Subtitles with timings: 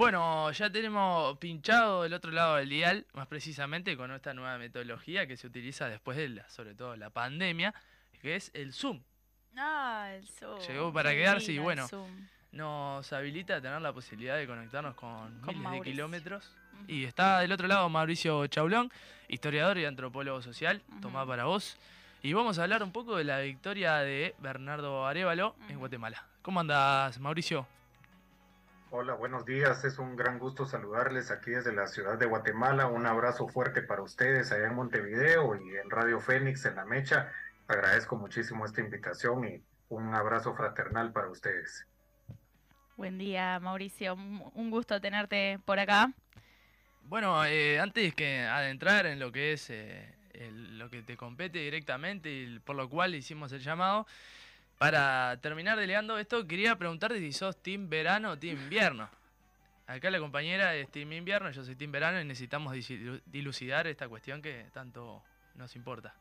[0.00, 5.26] Bueno, ya tenemos pinchado del otro lado del dial, más precisamente con esta nueva metodología
[5.26, 7.74] que se utiliza después de, la, sobre todo, la pandemia,
[8.22, 9.02] que es el Zoom.
[9.58, 10.58] Ah, el Zoom.
[10.66, 11.86] Llegó para quedarse y bueno,
[12.52, 16.50] nos habilita a tener la posibilidad de conectarnos con, miles de kilómetros.
[16.88, 18.90] Y está del otro lado Mauricio Chaulón,
[19.28, 21.76] historiador y antropólogo social, toma para vos.
[22.22, 26.24] Y vamos a hablar un poco de la victoria de Bernardo Arevalo en Guatemala.
[26.40, 27.66] ¿Cómo andas, Mauricio?
[28.92, 29.84] Hola, buenos días.
[29.84, 32.88] Es un gran gusto saludarles aquí desde la ciudad de Guatemala.
[32.88, 37.30] Un abrazo fuerte para ustedes allá en Montevideo y en Radio Fénix en La Mecha.
[37.68, 41.86] Agradezco muchísimo esta invitación y un abrazo fraternal para ustedes.
[42.96, 44.14] Buen día, Mauricio.
[44.14, 46.12] Un gusto tenerte por acá.
[47.04, 50.16] Bueno, eh, antes que adentrar en lo que es eh,
[50.50, 54.08] lo que te compete directamente y por lo cual hicimos el llamado,
[54.80, 59.10] para terminar deleando esto, quería preguntarte si sos team verano o team invierno.
[59.86, 62.74] Acá la compañera es team invierno, yo soy team verano y necesitamos
[63.26, 65.22] dilucidar esta cuestión que tanto
[65.54, 66.14] nos importa.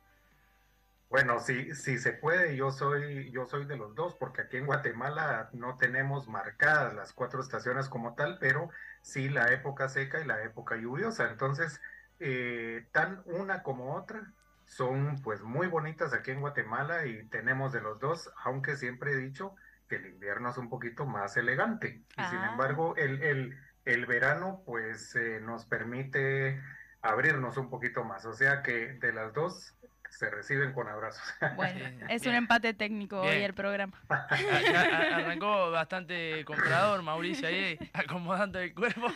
[1.10, 4.66] Bueno, sí, sí se puede, yo soy, yo soy de los dos, porque aquí en
[4.66, 8.70] Guatemala no tenemos marcadas las cuatro estaciones como tal, pero
[9.02, 11.32] sí la época seca y la época lluviosa.
[11.32, 11.80] Entonces,
[12.20, 14.34] eh, tan una como otra
[14.70, 19.18] son pues muy bonitas aquí en Guatemala y tenemos de los dos, aunque siempre he
[19.18, 19.56] dicho
[19.88, 22.04] que el invierno es un poquito más elegante.
[22.18, 22.50] Y sin ah.
[22.52, 26.62] embargo, el, el, el, verano pues eh, nos permite
[27.02, 28.26] abrirnos un poquito más.
[28.26, 29.76] O sea que de las dos
[30.10, 31.24] se reciben con abrazos.
[31.56, 34.00] Bueno, es un empate técnico hoy el programa.
[34.10, 39.08] Arrancó bastante comprador Mauricio ahí, acomodando el cuerpo,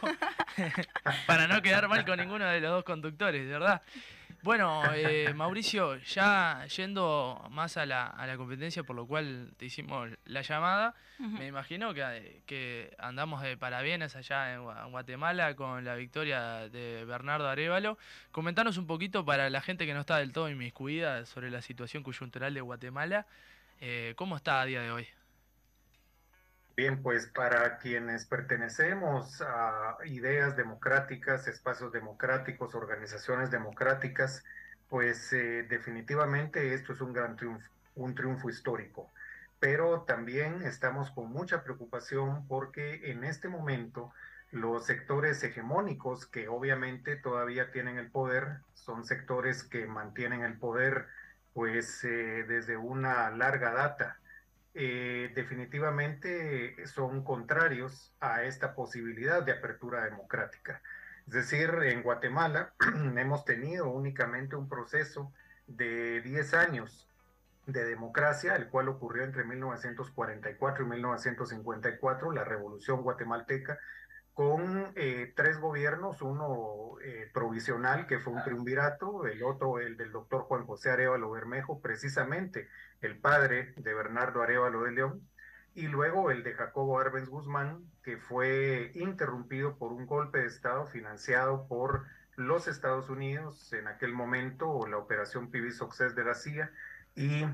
[1.28, 3.84] para no quedar mal con ninguno de los dos conductores, ¿verdad?
[4.44, 9.68] Bueno, eh, Mauricio, ya yendo más a la, a la, competencia por lo cual te
[9.68, 15.96] hicimos la llamada, me imagino que, que, andamos de parabienes allá en Guatemala con la
[15.96, 17.98] victoria de Bernardo Arevalo.
[18.32, 22.04] Comentanos un poquito para la gente que no está del todo inmiscuida sobre la situación
[22.04, 23.26] coyuntural de Guatemala,
[23.80, 25.08] eh, ¿cómo está a día de hoy?
[26.76, 34.44] Bien, pues para quienes pertenecemos a ideas democráticas, espacios democráticos, organizaciones democráticas,
[34.90, 39.12] pues eh, definitivamente esto es un gran triunfo, un triunfo histórico.
[39.60, 44.12] Pero también estamos con mucha preocupación porque en este momento
[44.50, 51.08] los sectores hegemónicos que obviamente todavía tienen el poder, son sectores que mantienen el poder
[51.54, 54.18] pues eh, desde una larga data
[54.76, 60.82] eh, definitivamente son contrarios a esta posibilidad de apertura democrática.
[61.28, 62.74] Es decir, en Guatemala
[63.18, 65.32] hemos tenido únicamente un proceso
[65.68, 67.08] de 10 años
[67.66, 73.80] de democracia, el cual ocurrió entre 1944 y 1954, la revolución guatemalteca,
[74.34, 80.12] con eh, tres gobiernos, uno eh, provisional, que fue un triunvirato, el otro, el del
[80.12, 82.68] doctor Juan José Arevalo Bermejo, precisamente
[83.02, 85.30] el padre de Bernardo Arevalo de León,
[85.76, 90.88] y luego el de Jacobo Arbenz Guzmán, que fue interrumpido por un golpe de Estado
[90.88, 92.06] financiado por
[92.36, 96.72] los Estados Unidos, en aquel momento, la operación Pibis Oxes de la CIA,
[97.16, 97.46] y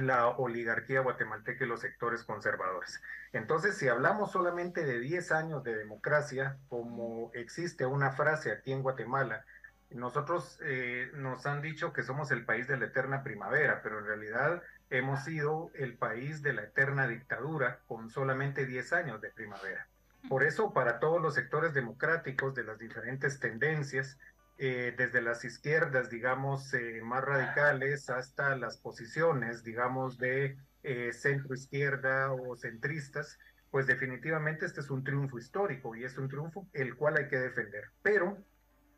[0.00, 3.00] la oligarquía guatemalteca y los sectores conservadores.
[3.32, 8.82] Entonces, si hablamos solamente de 10 años de democracia, como existe una frase aquí en
[8.82, 9.44] Guatemala,
[9.90, 14.06] nosotros eh, nos han dicho que somos el país de la eterna primavera, pero en
[14.06, 19.86] realidad hemos sido el país de la eterna dictadura con solamente 10 años de primavera.
[20.28, 24.18] Por eso, para todos los sectores democráticos de las diferentes tendencias,
[24.56, 31.54] eh, desde las izquierdas, digamos, eh, más radicales hasta las posiciones, digamos, de eh, centro
[31.54, 33.38] izquierda o centristas,
[33.70, 37.38] pues definitivamente este es un triunfo histórico y es un triunfo el cual hay que
[37.38, 37.90] defender.
[38.02, 38.38] Pero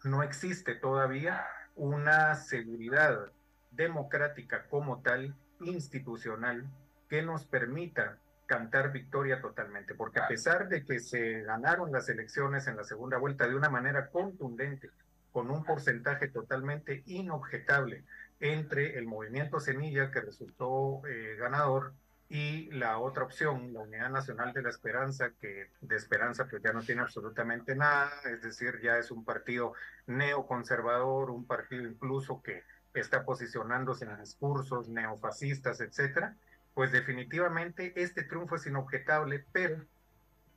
[0.04, 3.32] no existe todavía una seguridad
[3.70, 6.68] democrática como tal, institucional,
[7.08, 12.66] que nos permita cantar victoria totalmente, porque a pesar de que se ganaron las elecciones
[12.66, 14.90] en la segunda vuelta de una manera contundente,
[15.36, 18.04] con un porcentaje totalmente inobjetable
[18.40, 21.92] entre el movimiento Semilla, que resultó eh, ganador,
[22.30, 26.72] y la otra opción, la Unidad Nacional de la Esperanza, que de esperanza pues ya
[26.72, 29.74] no tiene absolutamente nada, es decir, ya es un partido
[30.06, 32.62] neoconservador, un partido incluso que
[32.94, 36.34] está posicionándose en discursos neofascistas, etcétera,
[36.72, 39.84] pues definitivamente este triunfo es inobjetable, pero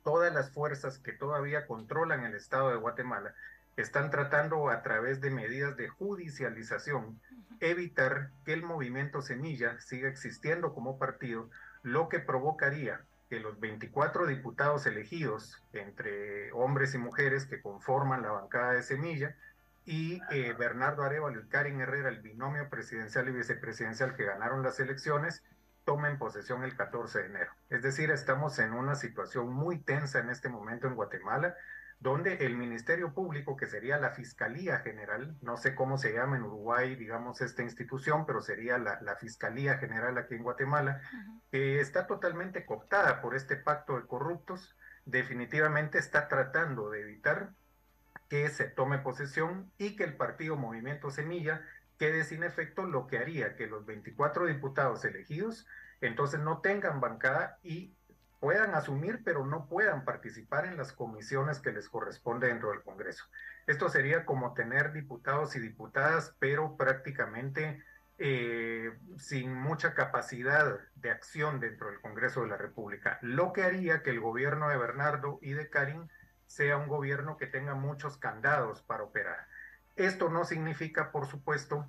[0.02, 3.34] todas las fuerzas que todavía controlan el Estado de Guatemala
[3.76, 7.20] están tratando a través de medidas de judicialización
[7.60, 11.50] evitar que el movimiento Semilla siga existiendo como partido,
[11.82, 18.32] lo que provocaría que los 24 diputados elegidos entre hombres y mujeres que conforman la
[18.32, 19.36] bancada de Semilla
[19.84, 24.80] y eh, Bernardo Arevalo y Karin Herrera, el binomio presidencial y vicepresidencial que ganaron las
[24.80, 25.44] elecciones,
[25.84, 27.52] tomen posesión el 14 de enero.
[27.70, 31.54] Es decir, estamos en una situación muy tensa en este momento en Guatemala
[32.00, 36.44] donde el Ministerio Público, que sería la Fiscalía General, no sé cómo se llama en
[36.44, 41.02] Uruguay, digamos, esta institución, pero sería la, Fiscalía General aquí en Guatemala,
[41.52, 47.50] está totalmente cooptada por este pacto de corruptos, definitivamente está tratando de evitar
[48.28, 51.62] que se tome posesión y que el partido Movimiento Semilla
[51.98, 55.66] quede sin efecto, lo que haría que los 24 diputados elegidos
[56.00, 57.94] entonces no tengan bancada y
[58.40, 63.24] puedan asumir, pero no puedan participar en las comisiones que les corresponde dentro del Congreso.
[63.66, 67.84] Esto sería como tener diputados y diputadas, pero prácticamente
[68.18, 74.02] eh, sin mucha capacidad de acción dentro del Congreso de la República, lo que haría
[74.02, 76.08] que el gobierno de Bernardo y de Karim
[76.46, 79.46] sea un gobierno que tenga muchos candados para operar.
[79.96, 81.86] Esto no significa, por supuesto,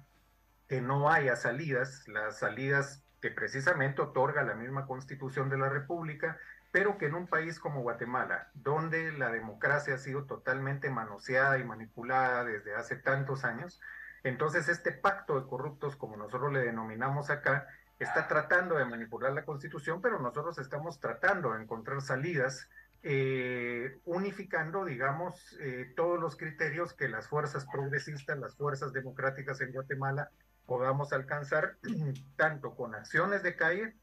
[0.68, 2.08] que no haya salidas.
[2.08, 6.38] Las salidas que precisamente otorga la misma constitución de la República,
[6.72, 11.64] pero que en un país como Guatemala, donde la democracia ha sido totalmente manoseada y
[11.64, 13.80] manipulada desde hace tantos años,
[14.24, 17.68] entonces este pacto de corruptos, como nosotros le denominamos acá,
[18.00, 22.70] está tratando de manipular la constitución, pero nosotros estamos tratando de encontrar salidas
[23.04, 29.72] eh, unificando, digamos, eh, todos los criterios que las fuerzas progresistas, las fuerzas democráticas en
[29.72, 30.32] Guatemala
[30.66, 31.78] podamos alcanzar
[32.36, 33.96] tanto con acciones de calle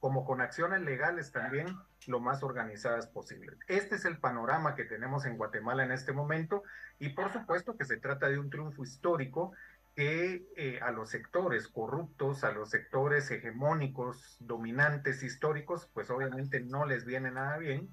[0.00, 1.66] como con acciones legales también
[2.06, 3.56] lo más organizadas posible.
[3.66, 6.62] Este es el panorama que tenemos en Guatemala en este momento
[6.98, 9.52] y por supuesto que se trata de un triunfo histórico
[9.96, 16.84] que eh, a los sectores corruptos, a los sectores hegemónicos, dominantes, históricos, pues obviamente no
[16.84, 17.88] les viene nada bien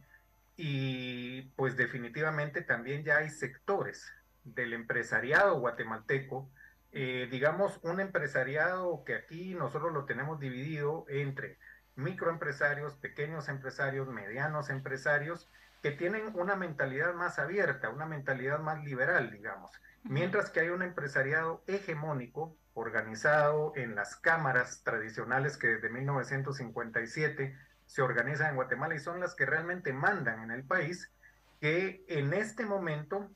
[0.58, 4.12] y pues definitivamente también ya hay sectores
[4.44, 6.50] del empresariado guatemalteco
[6.94, 11.58] eh, digamos, un empresariado que aquí nosotros lo tenemos dividido entre
[11.96, 15.50] microempresarios, pequeños empresarios, medianos empresarios,
[15.82, 19.72] que tienen una mentalidad más abierta, una mentalidad más liberal, digamos.
[20.04, 28.02] Mientras que hay un empresariado hegemónico, organizado en las cámaras tradicionales que desde 1957 se
[28.02, 31.12] organizan en Guatemala y son las que realmente mandan en el país,
[31.60, 33.32] que en este momento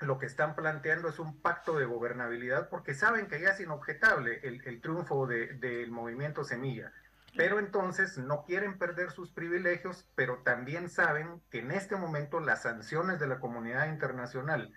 [0.00, 4.40] lo que están planteando es un pacto de gobernabilidad porque saben que ya es inobjetable
[4.42, 6.92] el, triunfo del movimiento Semilla.
[7.36, 12.62] Pero entonces no quieren perder sus privilegios, pero también saben que en este momento las
[12.62, 14.72] sanciones de la comunidad internacional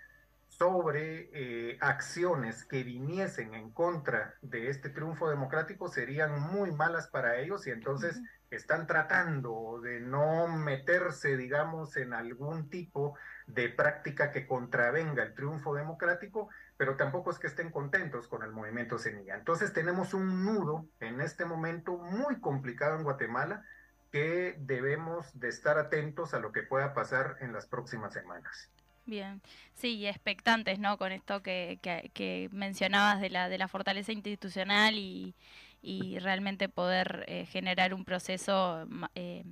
[0.62, 7.36] sobre eh, acciones que viniesen en contra de este triunfo democrático serían muy malas para
[7.40, 13.18] ellos y entonces están tratando de no meterse, digamos, en algún tipo
[13.48, 18.52] de práctica que contravenga el triunfo democrático, pero tampoco es que estén contentos con el
[18.52, 19.34] movimiento Semilla.
[19.34, 23.64] Entonces tenemos un nudo en este momento muy complicado en Guatemala
[24.12, 28.71] que debemos de estar atentos a lo que pueda pasar en las próximas semanas.
[29.04, 29.42] Bien,
[29.74, 30.96] sí, y expectantes, ¿no?
[30.96, 35.34] Con esto que, que, mencionabas de la, de la fortaleza institucional y,
[35.82, 39.44] y realmente poder eh, generar un proceso eh,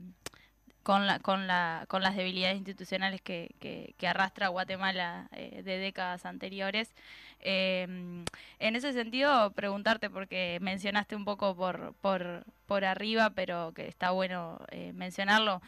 [0.82, 6.24] con, la, con, la, con las debilidades institucionales que, que, arrastra Guatemala eh, de décadas
[6.26, 6.94] anteriores.
[7.40, 8.24] Em,
[8.58, 14.10] en ese sentido, preguntarte, porque mencionaste un poco por, por, por arriba, pero que está
[14.10, 15.62] bueno eh, mencionarlo,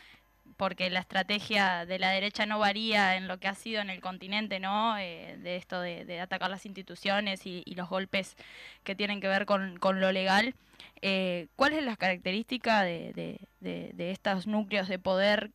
[0.57, 4.01] porque la estrategia de la derecha no varía en lo que ha sido en el
[4.01, 4.97] continente, ¿no?
[4.99, 8.37] Eh, de esto de, atacar las instituciones y, los golpes
[8.85, 10.55] que tienen que ver con, con lo legal.
[11.01, 15.51] Eh, ¿Cuál es la característica de, de, estos núcleos de poder?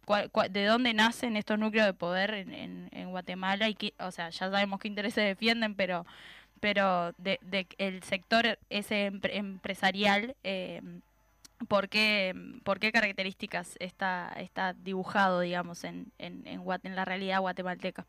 [0.49, 3.69] ¿De dónde nacen estos núcleos de poder en, en, Guatemala?
[3.69, 6.05] Y o sea, ya sabemos qué intereses defienden, pero
[6.59, 10.81] pero de, el sector ese empresarial eh,
[11.67, 12.33] ¿Por qué,
[12.63, 18.05] por qué características está, está dibujado, digamos, en, en, en, en la realidad guatemalteca?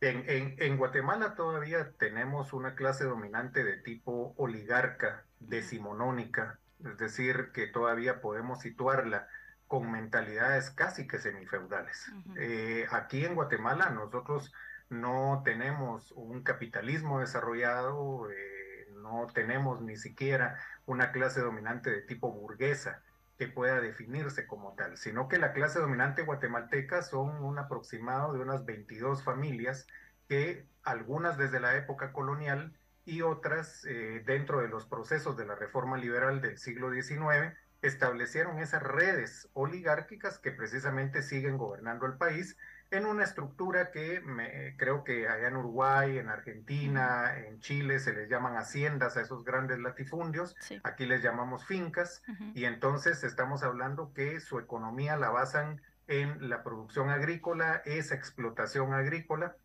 [0.00, 7.50] En, en, en, Guatemala todavía tenemos una clase dominante de tipo oligarca, decimonónica, es decir,
[7.52, 9.28] que todavía podemos situarla
[9.66, 12.10] con mentalidades casi que semifeudales.
[12.36, 14.52] eh, aquí en Guatemala nosotros
[14.88, 18.59] no tenemos un capitalismo desarrollado, eh,
[19.02, 23.02] no tenemos ni siquiera una clase dominante de tipo burguesa
[23.38, 28.40] que pueda definirse como tal, sino que la clase dominante guatemalteca son un aproximado de
[28.40, 29.86] unas 22 familias
[30.28, 35.54] que algunas desde la época colonial y otras eh, dentro de los procesos de la
[35.54, 42.56] reforma liberal del siglo XIX establecieron esas redes oligárquicas que precisamente siguen gobernando el país
[42.90, 48.12] en una estructura que me, creo que allá en Uruguay, en Argentina, en Chile se
[48.12, 52.22] les llaman haciendas a esos grandes latifundios, aquí les llamamos fincas,
[52.54, 58.92] y entonces estamos hablando que su economía la basan en la producción agrícola, esa explotación
[58.92, 59.56] agrícola,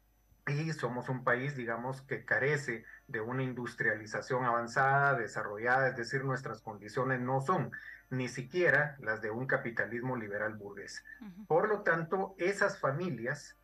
[0.47, 6.61] y somos un país, digamos, que carece de una industrialización avanzada, desarrollada, es decir, nuestras
[6.61, 7.71] condiciones no son
[8.09, 11.03] ni siquiera las de un capitalismo liberal burgués.
[11.47, 13.55] Por lo tanto, esas familias,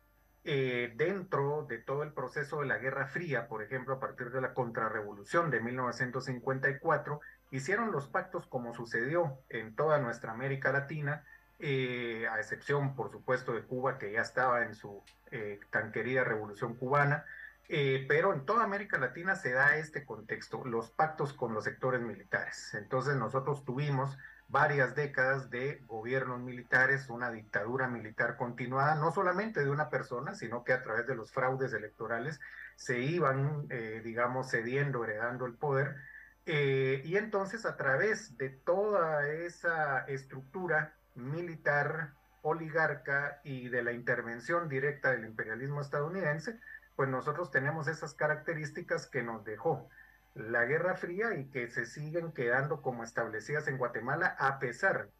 [0.44, 4.40] eh, dentro de todo el proceso de la Guerra Fría, por ejemplo, a partir de
[4.40, 7.20] la contrarrevolución de 1954,
[7.50, 11.24] hicieron los pactos como sucedió en toda nuestra América Latina,
[11.64, 16.24] eh, a excepción, por supuesto, de Cuba, que ya estaba en su eh, tan querida
[16.24, 17.24] revolución cubana,
[17.74, 22.02] eh, pero en toda América Latina se da este contexto, los pactos con los sectores
[22.02, 22.74] militares.
[22.74, 29.70] Entonces nosotros tuvimos varias décadas de gobiernos militares, una dictadura militar continuada, no solamente de
[29.70, 32.38] una persona, sino que a través de los fraudes electorales
[32.76, 33.66] se iban,
[34.04, 35.96] digamos, cediendo, heredando el poder.
[36.44, 42.12] y entonces a través de toda esa estructura militar
[42.42, 46.58] oligarca y de la intervención directa del imperialismo estadounidense,
[46.96, 49.88] pues nosotros tenemos esas características que nos dejó
[50.34, 55.10] la Guerra Fría y que se siguen quedando como establecidas en Guatemala a pesar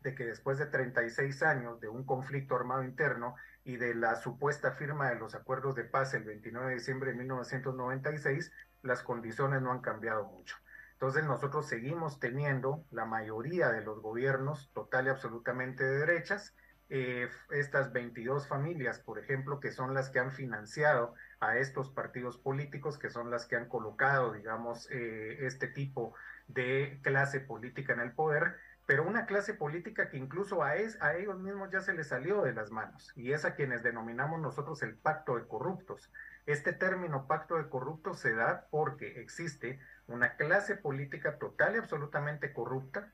[0.00, 4.72] de que después de 36 años de un conflicto armado interno y de la supuesta
[4.72, 8.52] firma de los acuerdos de paz el 29 de diciembre de 1996,
[8.82, 10.56] las condiciones no han cambiado mucho.
[10.92, 16.54] Entonces nosotros seguimos teniendo la mayoría de los gobiernos total y absolutamente de derechas.
[16.90, 22.36] Eh, estas 22 familias, por ejemplo, que son las que han financiado a estos partidos
[22.36, 26.14] políticos, que son las que han colocado, digamos, eh, este tipo
[26.46, 31.16] de clase política en el poder, pero una clase política que incluso a, es, a
[31.16, 34.82] ellos mismos ya se les salió de las manos, y es a quienes denominamos nosotros
[34.82, 36.12] el pacto de corruptos.
[36.44, 42.52] Este término pacto de corruptos se da porque existe una clase política total y absolutamente
[42.52, 43.10] corrupta,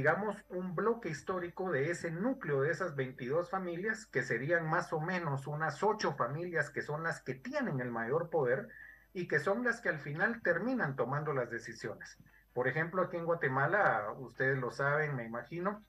[0.00, 5.00] digamos, un bloque histórico de ese núcleo de esas 22 familias, que serían más o
[5.00, 8.70] menos unas ocho familias que son las que tienen el mayor poder
[9.12, 12.16] y que son las que al final terminan tomando las decisiones.
[12.54, 15.84] Por ejemplo, aquí en Guatemala, ustedes lo saben, me imagino,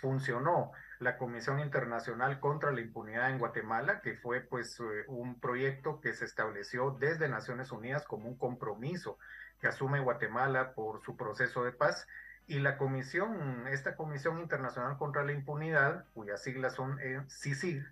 [0.00, 6.00] funcionó la Comisión Internacional contra la Impunidad en Guatemala, que fue pues eh, un proyecto
[6.00, 9.16] que se estableció desde Naciones Unidas como un compromiso
[9.60, 12.08] que asume Guatemala por su proceso de paz.
[12.46, 17.84] Y la comisión, esta Comisión Internacional contra la Impunidad, cuyas siglas son eh, CICIG,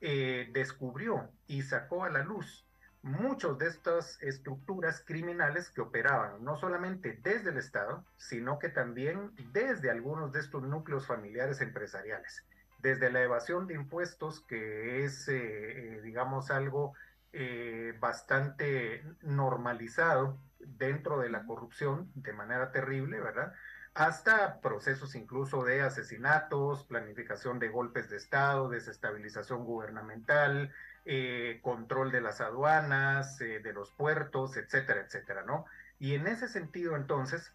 [0.00, 2.66] eh, descubrió y sacó a la luz
[3.06, 9.30] muchos de estas estructuras criminales que operaban no solamente desde el Estado, sino que también
[9.52, 12.44] desde algunos de estos núcleos familiares empresariales.
[12.80, 16.94] Desde la evasión de impuestos, que es, eh, eh, digamos, algo
[17.32, 23.52] eh, bastante normalizado dentro de la corrupción de manera terrible, ¿verdad?
[23.96, 30.70] Hasta procesos incluso de asesinatos, planificación de golpes de Estado, desestabilización gubernamental,
[31.06, 35.64] eh, control de las aduanas, eh, de los puertos, etcétera, etcétera, ¿no?
[35.98, 37.54] Y en ese sentido, entonces,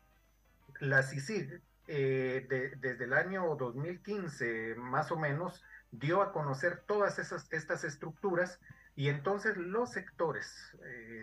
[0.80, 2.48] la CICIG, eh,
[2.80, 8.60] desde el año 2015 más o menos, dio a conocer todas esas, estas estructuras
[8.96, 10.76] y entonces los sectores,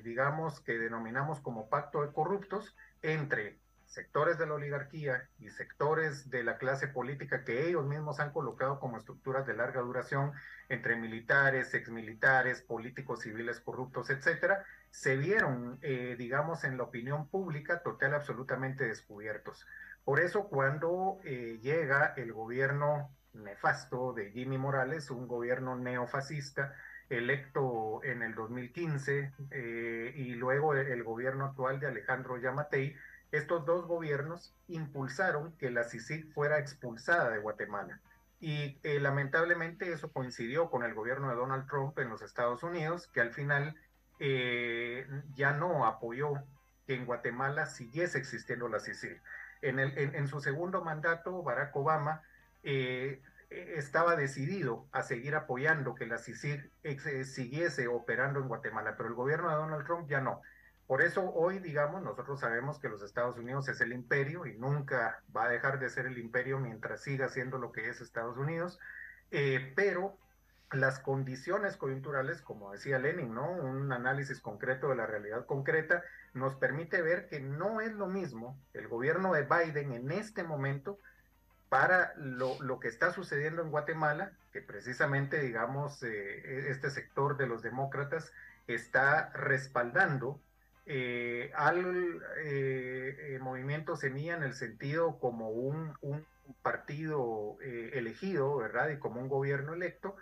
[0.04, 6.44] digamos, que denominamos como pacto de corruptos, entre sectores de la oligarquía y sectores de
[6.44, 10.32] la clase política que ellos mismos han colocado como estructuras de larga duración
[10.68, 17.82] entre militares, exmilitares, políticos civiles corruptos, etcétera, se vieron, eh, digamos, en la opinión pública
[17.82, 19.66] total absolutamente descubiertos.
[20.04, 26.74] Por eso cuando eh, llega el gobierno nefasto de Jimmy Morales, un gobierno neofascista,
[27.08, 32.94] electo en el 2015, eh, y luego el gobierno actual de Alejandro Yamatei,
[33.30, 38.00] estos dos gobiernos impulsaron que la CICIG fuera expulsada de Guatemala.
[38.40, 43.08] Y eh, lamentablemente eso coincidió con el gobierno de Donald Trump en los Estados Unidos,
[43.08, 43.76] que al final
[44.20, 46.34] eh, ya no apoyó
[46.86, 49.20] que en Guatemala siguiese existiendo la CICIG.
[49.60, 52.22] En, su segundo mandato, Barack Obama
[52.62, 53.20] eh,
[53.50, 56.70] estaba decidido a seguir apoyando que la CICIG
[57.24, 60.42] siguiese operando en Guatemala, pero el gobierno de Donald Trump ya no.
[60.88, 65.22] Por eso hoy, digamos, nosotros sabemos que los Estados Unidos es el imperio y nunca
[65.36, 68.80] va a dejar de ser el imperio mientras siga siendo lo que es Estados Unidos,
[69.30, 70.16] eh, pero
[70.72, 73.50] las condiciones coyunturales, como decía Lenin, ¿no?
[73.50, 76.02] Un análisis concreto de la realidad concreta
[76.32, 80.98] nos permite ver que no es lo mismo el gobierno de Biden en este momento
[81.68, 87.60] para lo, que está sucediendo en Guatemala, que precisamente, digamos, eh, este sector de los
[87.60, 88.32] demócratas
[88.66, 90.40] está respaldando
[90.88, 95.94] eh, al eh, movimiento Semilla en el sentido como un,
[96.62, 98.88] partido elegido, ¿verdad?
[98.88, 100.16] Y como un gobierno electo,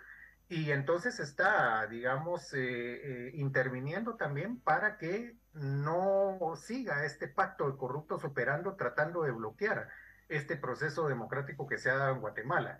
[0.49, 7.77] y entonces está, digamos, eh, eh, interviniendo también para que no siga este pacto de
[7.77, 9.89] corruptos operando, tratando de bloquear
[10.29, 12.79] este proceso democrático que se ha dado en Guatemala.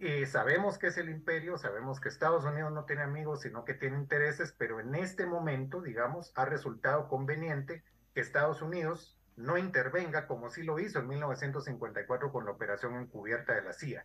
[0.00, 3.74] Eh, sabemos que es el imperio, sabemos que Estados Unidos no tiene amigos, sino que
[3.74, 7.82] tiene intereses, pero en este momento, digamos, ha resultado conveniente
[8.14, 13.54] que Estados Unidos no intervenga como sí lo hizo en 1954 con la operación encubierta
[13.54, 14.04] de la CIA.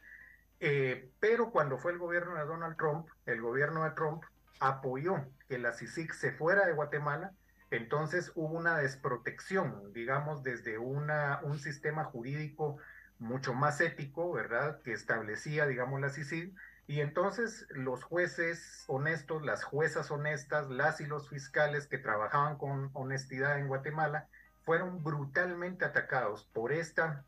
[0.59, 4.23] Eh, pero cuando fue el gobierno de Donald Trump, el gobierno de Trump
[4.59, 7.33] apoyó que la CICIG se fuera de Guatemala,
[7.69, 12.77] entonces hubo una desprotección, digamos, desde un sistema jurídico
[13.23, 16.53] mucho más ético, ¿verdad?, que establecía, digamos, la CICIG,
[16.85, 22.89] y entonces los jueces honestos, las juezas honestas, las y los fiscales que trabajaban con
[22.93, 24.27] honestidad en Guatemala,
[24.63, 27.25] fueron brutalmente atacados por esta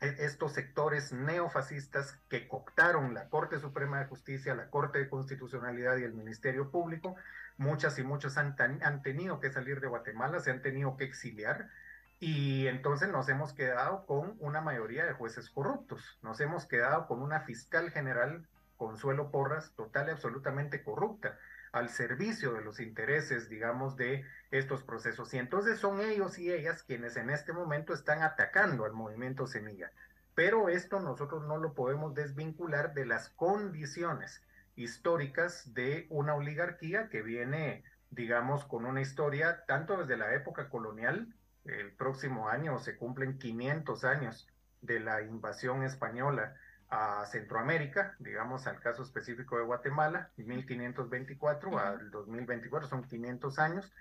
[0.00, 5.96] e, estos sectores neofascistas que cooptaron la Corte Suprema de Justicia, la Corte de Constitucionalidad
[5.96, 7.14] y el Ministerio Público.
[7.56, 11.70] Muchas y muchos han, han tenido que salir de Guatemala, se han tenido que exiliar
[12.18, 16.18] y entonces nos hemos quedado con una mayoría de jueces corruptos.
[16.22, 21.38] Nos hemos quedado con una fiscal general, Consuelo Porras, total y absolutamente corrupta
[21.72, 25.34] al servicio de los intereses, digamos, de estos procesos.
[25.34, 29.92] Y entonces son ellos y ellas quienes en este momento están atacando al movimiento Semilla.
[30.34, 34.42] Pero esto nosotros no lo podemos desvincular de las condiciones
[34.74, 41.34] históricas de una oligarquía que viene, digamos, con una historia tanto desde la época colonial,
[41.68, 44.48] el próximo año se cumplen 500 años
[44.82, 46.54] de la invasión española
[46.88, 53.92] a Centroamérica, digamos al caso específico de Guatemala, 1524 al 2024 son 500 años,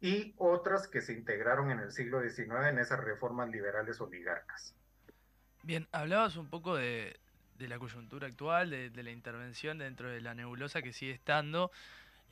[0.00, 4.74] y otras que se integraron en el siglo XIX en esas reformas liberales oligarcas.
[5.62, 7.20] Bien, hablabas un poco de,
[7.58, 11.70] la coyuntura actual, de, la intervención dentro de la nebulosa que sigue estando,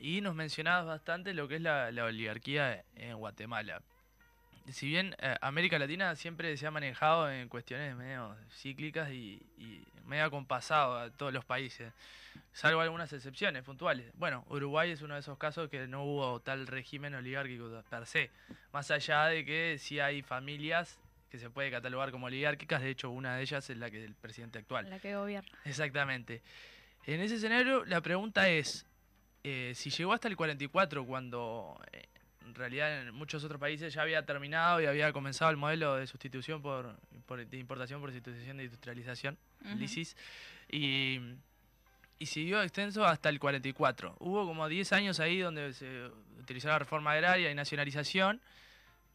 [0.01, 3.83] y nos mencionabas bastante lo que es la oligarquía en Guatemala
[4.69, 9.41] si bien eh, América Latina siempre se ha manejado en cuestiones medio cíclicas y,
[10.05, 11.93] medio acompasado a todos los países,
[12.53, 14.11] salvo algunas excepciones puntuales.
[14.15, 18.31] Bueno, Uruguay es uno de esos casos que no hubo tal régimen oligárquico per se,
[18.73, 20.99] más allá de que sí hay familias
[21.31, 24.15] que se puede catalogar como oligárquicas, de hecho una de ellas es la que el
[24.17, 24.91] presidente actual.
[24.91, 25.57] La que gobierna.
[25.65, 26.43] Exactamente.
[27.07, 28.87] En ese escenario la pregunta es,
[29.45, 31.81] eh, si llegó hasta el 44 cuando...
[31.93, 32.09] Eh,
[32.51, 36.07] en realidad en muchos otros países ya había terminado y había comenzado el modelo de
[36.07, 39.39] sustitución por, de importación por sustitución de industrialización,
[39.77, 40.17] LISIS,
[40.71, 41.21] y,
[42.19, 44.17] y, siguió extenso hasta el 44.
[44.19, 48.41] Hubo como 10 años ahí donde se utilizó la reforma agraria y nacionalización,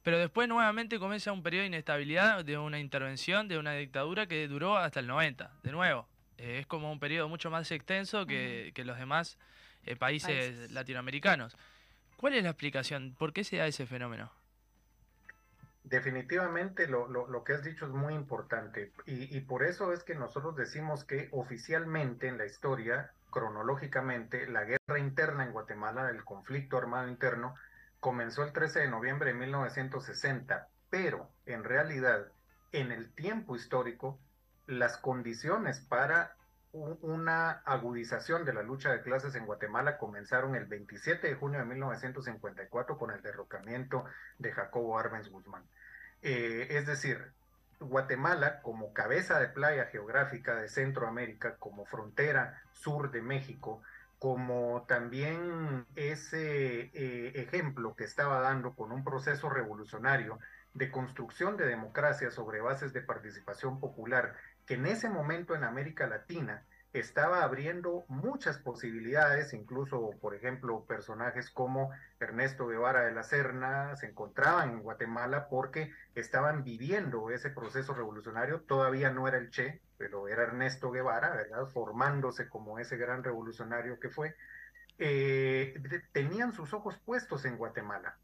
[0.02, 4.48] pero después nuevamente comienza un periodo de inestabilidad, de una intervención, de una dictadura que
[4.48, 6.08] duró hasta el 90, de nuevo.
[6.38, 9.38] Eh, es como un periodo mucho más extenso que, los demás
[9.86, 11.58] eh, países latinoamericanos.
[12.18, 13.16] ¿Cuál es la explicación?
[13.18, 14.32] ¿Por qué se da ese fenómeno?
[15.84, 20.16] Definitivamente lo, lo, que has dicho es muy importante y, y, por eso es que
[20.16, 26.78] nosotros decimos que oficialmente en la historia, cronológicamente, la guerra interna en Guatemala, el conflicto
[26.78, 27.54] armado interno,
[28.00, 32.28] comenzó el 13 de noviembre de 1960, pero en realidad,
[32.72, 34.20] en el tiempo histórico,
[34.68, 36.36] las condiciones para
[37.02, 41.66] una agudización de la lucha de clases en Guatemala comenzaron el 27 de junio de
[41.66, 44.06] 1954 con el derrocamiento
[44.40, 45.64] de Jacobo Arbenz Guzmán.
[46.22, 47.32] Eh, es decir,
[47.80, 53.82] Guatemala como cabeza de playa geográfica de Centroamérica, como frontera sur de México,
[54.20, 60.40] como también ese eh, ejemplo que estaba dando con un proceso revolucionario
[60.74, 64.36] de construcción de democracia sobre bases de participación popular
[64.66, 66.66] que en ese momento en América Latina
[67.00, 74.08] estaba abriendo muchas posibilidades, incluso, por ejemplo, personajes como Ernesto Guevara de la Serna se
[74.08, 80.30] encontraban en Guatemala porque estaban viviendo ese proceso revolucionario, todavía no era el Che, pero
[80.30, 81.68] era Ernesto Guevara, ¿verdad?
[81.68, 84.36] Formándose como ese gran revolucionario que fue,
[84.98, 85.74] eh,
[86.14, 88.18] tenían sus ojos puestos en Guatemala.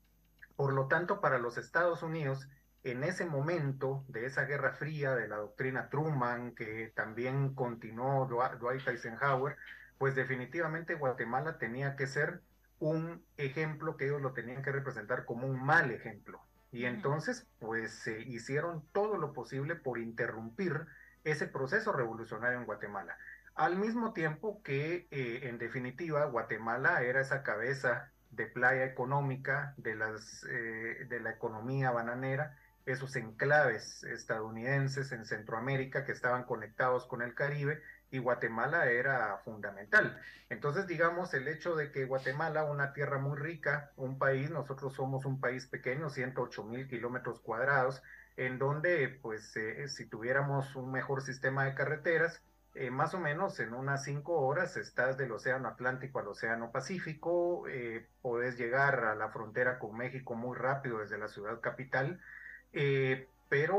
[0.55, 2.47] Por lo tanto, para los Estados Unidos,
[2.83, 8.87] en ese momento de esa guerra fría de la doctrina Truman, que también continuó Dwight
[8.87, 9.55] Eisenhower,
[9.97, 12.41] pues definitivamente Guatemala tenía que ser
[12.79, 16.41] un ejemplo que ellos lo tenían que representar como un mal ejemplo.
[16.71, 20.87] Y entonces, pues se hicieron todo lo posible por interrumpir
[21.23, 23.15] ese proceso revolucionario en Guatemala.
[23.53, 29.95] Al mismo tiempo que, eh, en definitiva, Guatemala era esa cabeza de playa económica de,
[29.95, 37.21] las, eh, de la economía bananera, esos enclaves estadounidenses en Centroamérica que estaban conectados con
[37.21, 40.19] el Caribe y Guatemala era fundamental.
[40.49, 45.25] Entonces, digamos, el hecho de que Guatemala, una tierra muy rica, un país, nosotros somos
[45.25, 48.03] un país pequeño, 108 mil kilómetros cuadrados,
[48.35, 52.41] en donde, pues, eh, si tuviéramos un mejor sistema de carreteras,
[52.73, 57.67] eh, más o menos en unas cinco horas estás del Océano Atlántico al Océano Pacífico,
[57.67, 62.21] eh, podés llegar a la frontera con México muy rápido desde la ciudad capital,
[62.73, 63.75] eh, pero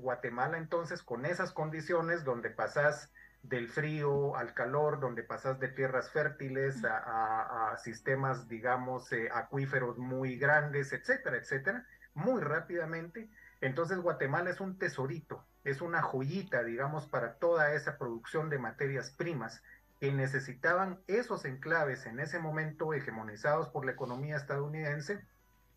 [0.00, 3.10] Guatemala entonces con esas condiciones donde pasas
[3.42, 10.36] del frío al calor, donde pasas de tierras fértiles a, a sistemas, digamos, acuíferos muy
[10.36, 13.28] grandes, etcétera, etcétera, muy rápidamente,
[13.60, 19.10] entonces Guatemala es un tesorito, es una joyita, digamos, para toda esa producción de materias
[19.10, 19.62] primas
[20.00, 25.24] que necesitaban esos enclaves en ese momento hegemonizados por la economía estadounidense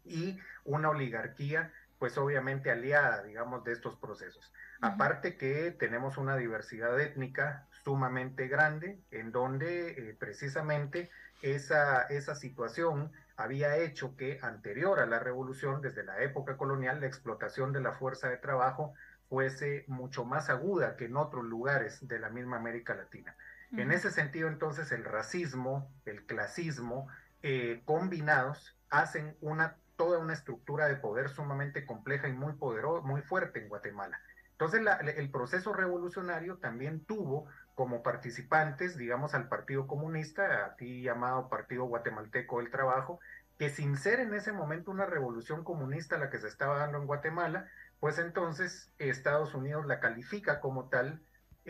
[0.03, 4.51] y una oligarquía, pues obviamente aliada, digamos, de estos procesos.
[4.81, 13.11] Aparte que tenemos una diversidad étnica sumamente grande, en donde eh, precisamente esa, esa situación
[13.35, 17.91] había hecho que anterior a la revolución, desde la época colonial, la explotación de la
[17.91, 18.93] fuerza de trabajo
[19.27, 23.35] fuese mucho más aguda que en otros lugares de la misma América Latina.
[23.77, 27.07] En ese sentido, entonces, el racismo, el clasismo,
[27.43, 33.21] eh, combinados, hacen una, toda una estructura de poder sumamente compleja y muy poderosa, muy
[33.21, 34.17] fuerte en Guatemala.
[34.53, 34.79] Entonces,
[35.17, 42.59] el proceso revolucionario también tuvo como participantes, digamos, al Partido Comunista, aquí llamado Partido Guatemalteco
[42.59, 43.19] del Trabajo,
[43.57, 47.05] que sin ser en ese momento una revolución comunista la que se estaba dando en
[47.05, 47.67] Guatemala,
[47.99, 51.19] pues entonces Estados Unidos la califica como tal,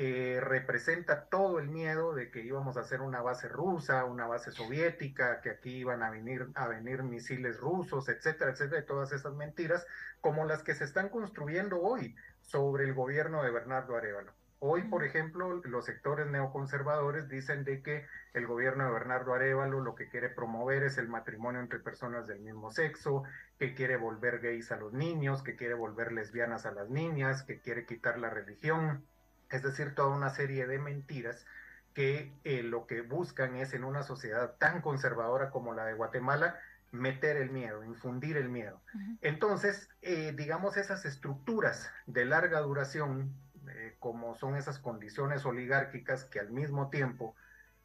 [0.01, 4.49] eh, representa todo el miedo de que íbamos a hacer una base rusa, una base
[4.49, 9.85] soviética, que aquí iban a venir, a venir misiles rusos, etcétera, etcétera, todas esas mentiras,
[10.21, 14.31] como las que se están construyendo hoy sobre el gobierno de Bernardo Arevalo.
[14.59, 19.95] Hoy, por ejemplo, los sectores neoconservadores dicen de que el gobierno de Bernardo Arevalo lo
[19.95, 23.23] que quiere promover es el matrimonio entre personas del mismo sexo,
[23.57, 27.59] que quiere volver gays a los niños, que quiere volver lesbianas a las niñas, que
[27.59, 29.05] quiere quitar la religión,
[29.49, 31.45] es decir, toda una serie de mentiras
[31.93, 36.59] que eh, lo que buscan es en una sociedad tan conservadora como la de Guatemala,
[36.91, 38.81] meter el miedo, infundir el miedo.
[39.21, 43.31] Entonces, eh, digamos, esas estructuras de larga duración
[43.75, 47.35] eh, como son esas condiciones oligárquicas que al mismo tiempo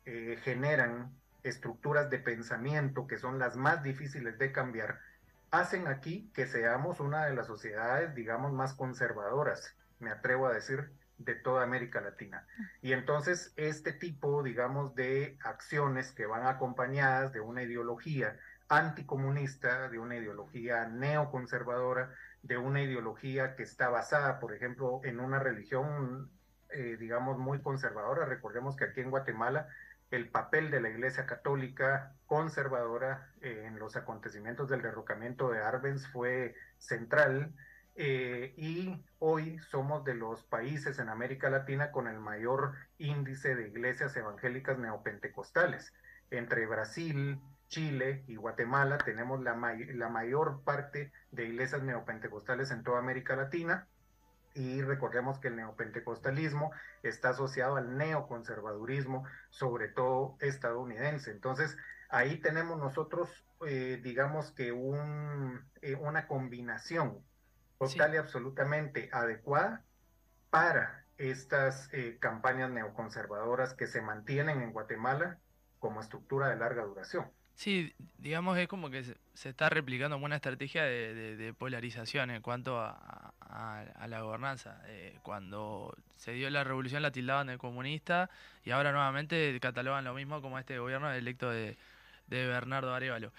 [0.06, 5.00] eh, generan estructuras de pensamiento que son las más difíciles de cambiar,
[5.50, 10.90] hacen aquí que seamos una de las sociedades, digamos, más conservadoras, me atrevo a decir,
[11.18, 12.46] de toda América Latina.
[12.82, 19.98] Y entonces este tipo, digamos, de acciones que van acompañadas de una ideología anticomunista, de
[19.98, 26.30] una ideología neoconservadora, de una ideología que está basada, por ejemplo, en una religión,
[26.70, 28.26] eh, digamos, muy conservadora.
[28.26, 29.68] Recordemos que aquí en Guatemala
[30.10, 36.06] el papel de la Iglesia Católica conservadora eh, en los acontecimientos del derrocamiento de Arbenz
[36.08, 37.52] fue central
[37.96, 43.68] eh, y hoy somos de los países en América Latina con el mayor índice de
[43.68, 45.94] iglesias evangélicas neopentecostales.
[46.30, 53.36] Entre Brasil, Chile y Guatemala tenemos la, mayor parte de iglesias neopentecostales en toda América
[53.36, 53.86] Latina
[54.54, 61.30] y recordemos que el neopentecostalismo está asociado al neoconservadurismo, sobre todo estadounidense.
[61.30, 61.76] Entonces,
[62.08, 63.28] ahí tenemos nosotros,
[63.66, 67.22] eh, digamos que eh, una combinación
[67.78, 69.84] total y absolutamente adecuada
[70.50, 75.38] para estas eh, campañas neoconservadoras que se mantienen en Guatemala
[75.78, 77.30] como estructura de larga duración.
[77.54, 83.32] Sí, digamos, es como que se, está replicando una estrategia de, polarización en cuanto a,
[84.08, 84.82] la gobernanza.
[84.86, 88.28] Eh, cuando se dio la revolución la tildaban de comunista
[88.64, 91.76] y ahora nuevamente catalogan lo mismo como este gobierno electo de,
[92.28, 93.32] Bernardo Arevalo.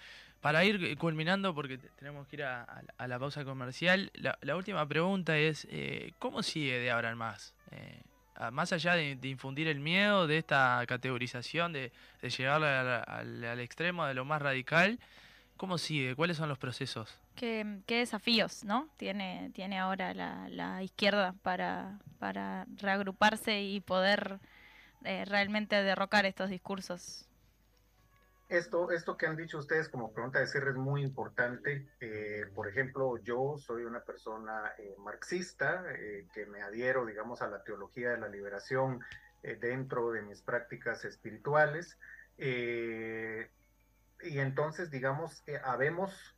[0.46, 5.66] Para ir culminando, porque tenemos que ir a, la pausa comercial, la, última pregunta es,
[5.68, 7.52] eh, ¿cómo sigue de ahora en más?
[7.72, 8.00] Eh,
[8.52, 11.90] más allá de, infundir el miedo, de esta categorización, de,
[12.22, 15.00] llegar al, extremo de lo más radical,
[15.56, 16.14] ¿cómo sigue?
[16.14, 17.18] ¿Cuáles son los procesos?
[17.34, 18.88] ¿Qué, desafíos ¿no?
[18.98, 24.38] tiene, tiene ahora la, izquierda para, para reagruparse y poder
[25.02, 27.26] eh, realmente derrocar estos discursos.
[28.48, 31.88] Esto, esto que han dicho ustedes como pregunta de cierre es muy importante.
[32.00, 35.84] Eh, por ejemplo, yo soy una persona eh, marxista
[36.32, 39.00] que me adhiero, digamos, a la teología de la liberación
[39.60, 41.98] dentro de mis prácticas espirituales.
[42.38, 46.36] y entonces, digamos, habemos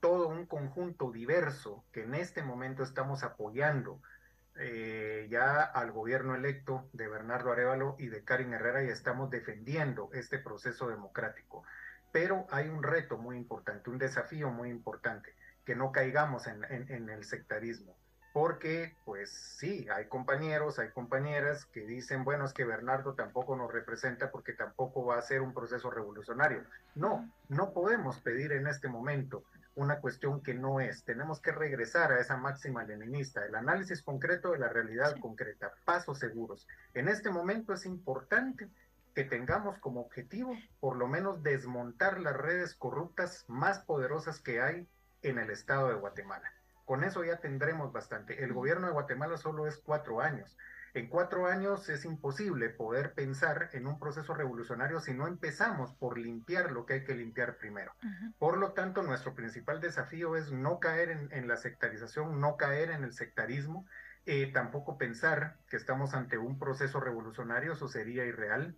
[0.00, 4.00] todo un conjunto diverso que en este momento estamos apoyando
[4.58, 10.10] eh, ya al gobierno electo de Bernardo Arevalo y de Karin Herrera y estamos defendiendo
[10.12, 11.64] este proceso democrático.
[12.12, 17.10] Pero hay un reto muy importante, un desafío muy importante, que no caigamos en, en
[17.10, 17.96] el sectarismo.
[18.36, 23.72] Porque, pues sí, hay compañeros, hay compañeras que dicen, bueno, es que Bernardo tampoco nos
[23.72, 26.62] representa porque tampoco va a ser un proceso revolucionario.
[26.94, 29.42] No, no podemos pedir en este momento
[29.76, 31.04] una cuestión que no es.
[31.04, 36.18] Tenemos que regresar a esa máxima leninista, el análisis concreto de la realidad concreta, pasos
[36.18, 36.66] seguros.
[36.94, 38.68] En este momento es importante
[39.14, 44.88] que tengamos como objetivo por lo menos desmontar las redes corruptas más poderosas que hay
[45.22, 46.50] en el estado de Guatemala.
[46.86, 48.42] Con eso ya tendremos bastante.
[48.44, 50.56] El gobierno de Guatemala solo es cuatro años.
[50.96, 56.16] En cuatro años es imposible poder pensar en un proceso revolucionario si no empezamos por
[56.16, 57.92] limpiar lo que hay que limpiar primero.
[58.38, 63.04] Por lo tanto, nuestro principal desafío es no caer en, la sectarización, no caer en
[63.04, 63.84] el sectarismo,
[64.24, 68.74] eh, tampoco pensar que estamos ante un proceso revolucionario, eso sería irreal.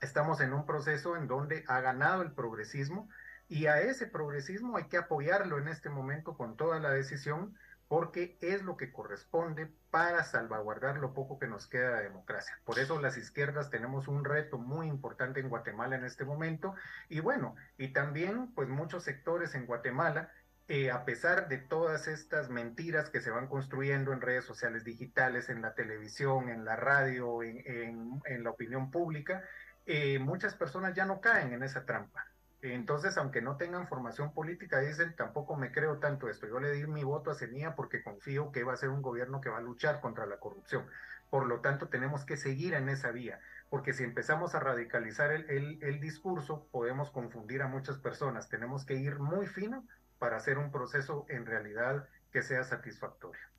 [0.00, 3.08] Estamos en un proceso en donde ha ganado el progresismo
[3.48, 7.56] y a ese progresismo hay que apoyarlo en este momento con toda la decisión
[7.88, 12.58] porque es lo que corresponde para salvaguardar lo poco que nos queda de democracia.
[12.64, 16.74] Por eso las izquierdas tenemos un reto muy importante en Guatemala en este momento
[17.08, 20.30] y bueno, y también pues muchos sectores en Guatemala
[20.68, 25.48] eh, a pesar de todas estas mentiras que se van construyendo en redes sociales digitales,
[25.48, 29.44] en la televisión, en la radio, en, la opinión pública,
[29.86, 32.26] eh, muchas personas ya no caen en esa trampa.
[32.74, 36.46] Entonces, aunque no tengan formación política, dicen, tampoco me creo tanto esto.
[36.46, 39.40] Yo le di mi voto a CENIA porque confío que va a ser un gobierno
[39.40, 40.86] que va a luchar contra la corrupción.
[41.30, 45.82] Por lo tanto, tenemos que seguir en esa vía, porque si empezamos a radicalizar el,
[45.82, 48.48] el discurso, podemos confundir a muchas personas.
[48.48, 49.84] Tenemos que ir muy fino
[50.18, 53.55] para hacer un proceso en realidad que sea satisfactorio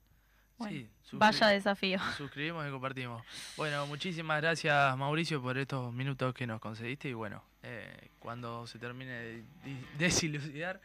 [0.65, 2.00] sí, vaya desafío.
[2.17, 3.24] Suscribimos y compartimos.
[3.56, 8.80] Bueno, muchísimas gracias Mauricio por estos minutos que nos concediste y bueno, eh, cuando se
[8.80, 9.43] termine de
[9.98, 10.80] desilucidar,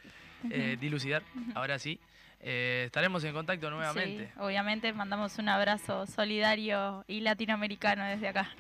[0.51, 1.23] eh, dilucidar,
[1.55, 2.01] ahora sí,
[2.41, 4.27] eh, estaremos en contacto nuevamente.
[4.27, 8.51] Sí, obviamente mandamos un abrazo solidario y latinoamericano desde acá.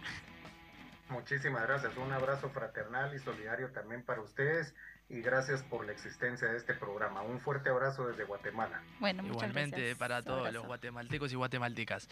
[1.09, 4.75] Muchísimas gracias, un abrazo fraternal y solidario también para ustedes
[5.12, 7.20] y gracias por la existencia de este programa.
[7.22, 8.83] Un fuerte abrazo desde Guatemala.
[8.98, 12.09] Bueno, Igualmente para todos los guatemaltecos y guatemaltecas.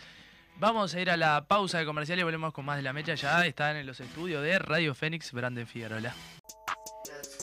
[0.58, 3.14] Vamos a ir a la pausa de comercial y volvemos con más de la mecha.
[3.14, 6.12] Ya están en los estudios de Radio Fénix, Branden Figueroa.